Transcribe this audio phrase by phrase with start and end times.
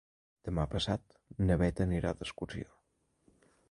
[0.47, 2.71] Demà passat na Beth anirà d'excursió.